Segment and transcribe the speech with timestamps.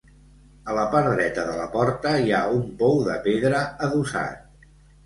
[0.71, 4.79] A la part dreta de la porta hi ha un pou de pedra adossat.